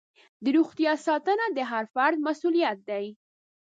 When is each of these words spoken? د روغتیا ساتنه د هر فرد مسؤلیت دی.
د 0.43 0.45
روغتیا 0.57 0.93
ساتنه 1.07 1.45
د 1.57 1.59
هر 1.71 1.83
فرد 1.93 2.17
مسؤلیت 2.27 2.77
دی. 2.89 3.05